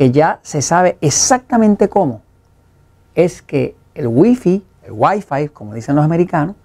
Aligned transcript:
que 0.00 0.10
ya 0.10 0.40
se 0.40 0.62
sabe 0.62 0.96
exactamente 1.02 1.90
cómo, 1.90 2.22
es 3.14 3.42
que 3.42 3.76
el 3.94 4.06
Wi-Fi, 4.06 4.64
el 4.84 4.92
Wi-Fi, 4.92 5.48
como 5.48 5.74
dicen 5.74 5.94
los 5.94 6.02
americanos, 6.02 6.56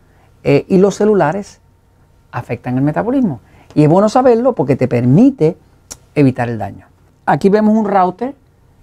eh, 0.42 0.66
y 0.70 0.78
los 0.78 0.96
celulares 0.96 1.60
afectan 2.32 2.78
el 2.78 2.84
metabolismo. 2.84 3.42
Y 3.74 3.84
es 3.84 3.90
bueno 3.90 4.08
saberlo 4.08 4.54
porque 4.54 4.78
te 4.78 4.88
permite 4.88 5.58
evitar 6.16 6.48
el 6.48 6.58
daño. 6.58 6.86
Aquí 7.26 7.50
vemos 7.50 7.76
un 7.76 7.84
router 7.84 8.36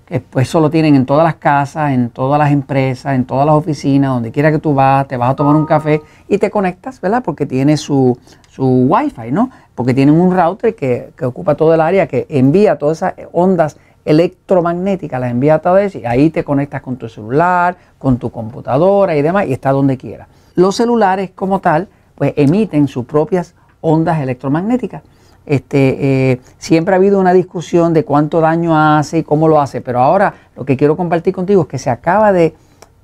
que 0.04 0.20
pues 0.20 0.46
eso 0.46 0.60
lo 0.60 0.68
tienen 0.68 0.96
en 0.96 1.06
todas 1.06 1.24
las 1.24 1.36
casas, 1.36 1.92
en 1.92 2.10
todas 2.10 2.38
las 2.38 2.52
empresas, 2.52 3.14
en 3.14 3.24
todas 3.24 3.46
las 3.46 3.54
oficinas, 3.54 4.10
donde 4.10 4.32
quiera 4.32 4.52
que 4.52 4.58
tú 4.58 4.74
vas, 4.74 5.08
te 5.08 5.16
vas 5.16 5.30
a 5.30 5.34
tomar 5.34 5.56
un 5.56 5.64
café 5.64 6.02
y 6.28 6.36
te 6.36 6.50
conectas, 6.50 7.00
¿verdad? 7.00 7.22
Porque 7.24 7.46
tiene 7.46 7.78
su, 7.78 8.18
su 8.50 8.66
Wi-Fi, 8.66 9.32
¿no? 9.32 9.48
Porque 9.74 9.94
tienen 9.94 10.20
un 10.20 10.36
router 10.36 10.74
que, 10.74 11.14
que 11.16 11.24
ocupa 11.24 11.54
todo 11.54 11.72
el 11.72 11.80
área, 11.80 12.06
que 12.06 12.26
envía 12.28 12.76
todas 12.76 12.98
esas 12.98 13.14
ondas 13.32 13.78
electromagnética, 14.04 15.18
la 15.18 15.30
envía 15.30 15.54
a 15.54 15.58
través 15.60 15.94
y 15.94 16.04
ahí 16.06 16.30
te 16.30 16.44
conectas 16.44 16.82
con 16.82 16.96
tu 16.96 17.08
celular, 17.08 17.76
con 17.98 18.18
tu 18.18 18.30
computadora 18.30 19.16
y 19.16 19.22
demás 19.22 19.46
y 19.46 19.52
está 19.52 19.72
donde 19.72 19.96
quiera. 19.96 20.28
Los 20.54 20.76
celulares 20.76 21.30
como 21.34 21.60
tal, 21.60 21.88
pues 22.14 22.34
emiten 22.36 22.88
sus 22.88 23.04
propias 23.04 23.54
ondas 23.80 24.20
electromagnéticas. 24.20 25.02
Este, 25.44 26.30
eh, 26.32 26.40
siempre 26.58 26.94
ha 26.94 26.98
habido 26.98 27.18
una 27.18 27.32
discusión 27.32 27.92
de 27.92 28.04
cuánto 28.04 28.40
daño 28.40 28.76
hace 28.76 29.18
y 29.18 29.22
cómo 29.24 29.48
lo 29.48 29.60
hace, 29.60 29.80
pero 29.80 30.00
ahora 30.00 30.34
lo 30.56 30.64
que 30.64 30.76
quiero 30.76 30.96
compartir 30.96 31.34
contigo 31.34 31.62
es 31.62 31.68
que 31.68 31.78
se 31.78 31.90
acaba 31.90 32.32
de, 32.32 32.54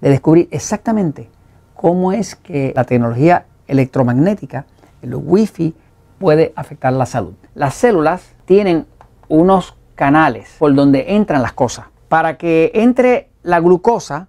de 0.00 0.10
descubrir 0.10 0.48
exactamente 0.52 1.30
cómo 1.74 2.12
es 2.12 2.36
que 2.36 2.72
la 2.74 2.84
tecnología 2.84 3.46
electromagnética, 3.66 4.66
el 5.02 5.14
wifi, 5.14 5.74
puede 6.18 6.52
afectar 6.56 6.92
la 6.92 7.06
salud. 7.06 7.34
Las 7.54 7.74
células 7.74 8.34
tienen 8.44 8.86
unos 9.28 9.77
canales 9.98 10.54
por 10.60 10.72
donde 10.74 11.16
entran 11.16 11.42
las 11.42 11.52
cosas. 11.52 11.86
Para 12.08 12.38
que 12.38 12.70
entre 12.72 13.30
la 13.42 13.58
glucosa 13.58 14.28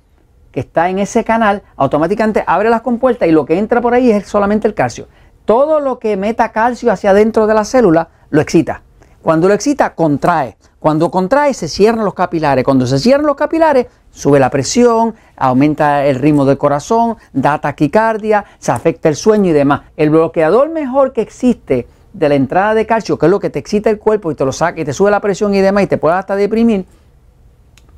que 0.52 0.60
está 0.60 0.90
en 0.90 1.00
ese 1.00 1.24
canal, 1.24 1.64
automáticamente 1.76 2.44
abre 2.46 2.70
las 2.70 2.84
compuertas 2.84 3.28
y 3.28 3.32
lo 3.32 3.46
que 3.46 3.58
entra 3.58 3.82
por 3.82 3.96
ahí 3.96 4.12
es 4.12 4.28
solamente 4.28 4.68
el 4.68 4.76
calcio. 4.76 5.08
Todo 5.44 5.80
lo 5.80 5.98
que 5.98 6.18
meta 6.18 6.52
calcio 6.52 6.92
hacia 6.92 7.10
adentro 7.10 7.48
de 7.48 7.56
la 7.56 7.66
célula 7.66 8.10
lo 8.30 8.42
excita. 8.42 8.84
Cuando 9.24 9.48
lo 9.48 9.56
excita, 9.56 9.96
contrae. 9.96 10.56
Cuando 10.78 11.10
contrae, 11.10 11.56
se 11.56 11.68
cierran 11.68 12.06
los 12.06 12.14
capilares. 12.14 12.64
Cuando 12.64 12.86
se 12.86 13.00
cierran 13.00 13.26
los 13.26 13.36
capilares, 13.36 13.88
sube 14.12 14.40
la 14.40 14.52
presión, 14.52 15.16
aumenta 15.36 16.06
el 16.06 16.18
ritmo 16.18 16.46
del 16.46 16.60
corazón, 16.60 17.18
da 17.34 17.60
taquicardia, 17.60 18.46
se 18.60 18.72
afecta 18.72 19.10
el 19.10 19.16
sueño 19.16 19.50
y 19.50 19.54
demás. 19.54 19.82
El 19.98 20.12
bloqueador 20.12 20.70
mejor 20.70 21.12
que 21.12 21.22
existe 21.22 21.88
de 22.16 22.30
la 22.30 22.36
entrada 22.36 22.74
de 22.74 22.86
calcio, 22.86 23.18
que 23.18 23.26
es 23.26 23.30
lo 23.30 23.40
que 23.40 23.50
te 23.50 23.60
excita 23.60 23.90
el 23.90 24.00
cuerpo 24.00 24.32
y 24.32 24.36
te 24.36 24.46
lo 24.46 24.54
saca 24.54 24.80
y 24.80 24.86
te 24.86 24.94
sube 24.94 25.12
la 25.12 25.20
presión 25.20 25.54
y 25.54 25.60
demás 25.60 25.84
y 25.84 25.88
te 25.88 25.98
puede 25.98 26.16
hasta 26.16 26.36
deprimir, 26.36 26.86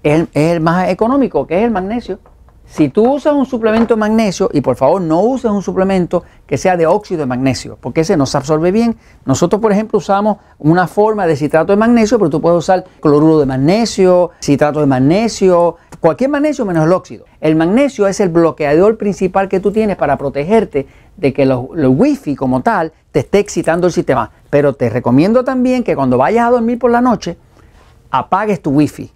es 0.02 0.28
el, 0.34 0.60
más 0.60 0.90
económico, 0.90 1.46
que 1.46 1.60
es 1.60 1.64
el 1.64 1.72
magnesio. 1.72 2.20
Si 2.66 2.90
tú 2.90 3.14
usas 3.14 3.34
un 3.34 3.46
suplemento 3.46 3.94
de 3.94 4.00
magnesio, 4.00 4.50
y 4.52 4.60
por 4.60 4.76
favor 4.76 5.02
no 5.02 5.22
uses 5.22 5.50
un 5.50 5.62
suplemento 5.62 6.24
que 6.46 6.58
sea 6.58 6.76
de 6.76 6.86
óxido 6.86 7.22
de 7.22 7.26
magnesio, 7.26 7.78
porque 7.80 8.02
ese 8.02 8.18
no 8.18 8.26
se 8.26 8.38
absorbe 8.38 8.72
bien. 8.72 8.98
Nosotros, 9.26 9.62
por 9.62 9.72
ejemplo, 9.72 10.00
usamos 10.00 10.38
una 10.60 10.88
forma 10.88 11.26
de 11.28 11.38
citrato 11.38 11.72
de 11.72 11.78
magnesio, 11.78 12.18
pero 12.18 12.30
tú 12.30 12.42
puedes 12.42 12.58
usar 12.58 12.84
cloruro 13.00 13.40
de 13.40 13.46
magnesio, 13.46 14.32
citrato 14.42 14.82
de 14.82 14.86
magnesio, 14.86 15.78
cualquier 16.00 16.30
magnesio 16.30 16.66
menos 16.66 16.86
el 16.86 16.94
óxido. 16.94 17.26
El 17.40 17.56
magnesio 17.56 18.08
es 18.08 18.20
el 18.20 18.30
bloqueador 18.30 18.98
principal 18.98 19.48
que 19.50 19.60
tú 19.60 19.72
tienes 19.72 19.96
para 19.96 20.18
protegerte 20.18 20.88
de 21.16 21.34
que 21.34 21.46
los, 21.46 21.66
wifi 21.70 22.36
como 22.36 22.62
tal 22.62 22.94
te 23.12 23.20
esté 23.20 23.40
excitando 23.40 23.88
el 23.88 23.94
sistema. 23.94 24.32
Pero 24.50 24.74
te 24.74 24.90
recomiendo 24.90 25.44
también 25.44 25.84
que 25.84 25.96
cuando 25.96 26.18
vayas 26.18 26.48
a 26.48 26.52
dormir 26.52 26.80
por 26.80 26.92
la 26.92 27.02
noche, 27.02 27.38
apagues 28.12 28.62
tu 28.62 28.72
wifi 28.72 29.12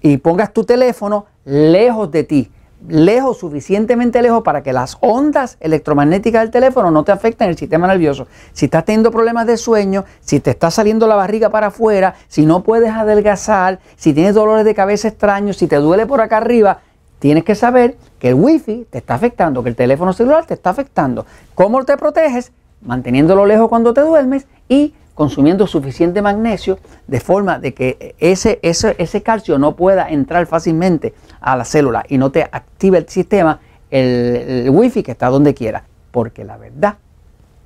y 0.00 0.16
pongas 0.18 0.52
tu 0.52 0.64
teléfono 0.64 1.26
lejos 1.44 2.10
de 2.10 2.24
ti 2.24 2.50
lejos, 2.88 3.38
suficientemente 3.38 4.22
lejos 4.22 4.42
para 4.42 4.62
que 4.62 4.72
las 4.72 4.96
ondas 5.00 5.56
electromagnéticas 5.60 6.42
del 6.42 6.50
teléfono 6.50 6.90
no 6.90 7.04
te 7.04 7.12
afecten 7.12 7.48
el 7.48 7.56
sistema 7.56 7.86
nervioso. 7.86 8.26
Si 8.52 8.66
estás 8.66 8.84
teniendo 8.84 9.10
problemas 9.10 9.46
de 9.46 9.56
sueño, 9.56 10.04
si 10.20 10.40
te 10.40 10.50
está 10.50 10.70
saliendo 10.70 11.06
la 11.06 11.14
barriga 11.14 11.50
para 11.50 11.68
afuera, 11.68 12.14
si 12.28 12.46
no 12.46 12.62
puedes 12.62 12.90
adelgazar, 12.90 13.80
si 13.96 14.12
tienes 14.12 14.34
dolores 14.34 14.64
de 14.64 14.74
cabeza 14.74 15.08
extraños, 15.08 15.56
si 15.56 15.66
te 15.66 15.76
duele 15.76 16.06
por 16.06 16.20
acá 16.20 16.38
arriba, 16.38 16.80
tienes 17.18 17.44
que 17.44 17.54
saber 17.54 17.96
que 18.18 18.30
el 18.30 18.34
wifi 18.34 18.86
te 18.90 18.98
está 18.98 19.14
afectando, 19.14 19.62
que 19.62 19.68
el 19.68 19.76
teléfono 19.76 20.12
celular 20.12 20.44
te 20.46 20.54
está 20.54 20.70
afectando. 20.70 21.26
¿Cómo 21.54 21.84
te 21.84 21.96
proteges? 21.96 22.52
Manteniéndolo 22.80 23.46
lejos 23.46 23.68
cuando 23.68 23.94
te 23.94 24.00
duermes 24.00 24.46
y 24.68 24.94
consumiendo 25.14 25.66
suficiente 25.66 26.22
magnesio 26.22 26.78
de 27.06 27.20
forma 27.20 27.58
de 27.58 27.74
que 27.74 28.14
ese, 28.18 28.58
ese, 28.62 28.94
ese 28.98 29.22
calcio 29.22 29.58
no 29.58 29.76
pueda 29.76 30.08
entrar 30.08 30.46
fácilmente 30.46 31.14
a 31.40 31.56
la 31.56 31.64
célula 31.64 32.04
y 32.08 32.18
no 32.18 32.30
te 32.30 32.42
active 32.42 32.98
el 32.98 33.08
sistema, 33.08 33.60
el, 33.90 34.70
wifi 34.70 35.02
que 35.02 35.12
está 35.12 35.28
donde 35.28 35.54
quiera. 35.54 35.84
Porque 36.10 36.44
la 36.44 36.56
verdad 36.56 36.96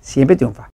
siempre 0.01 0.37
triunfa. 0.37 0.71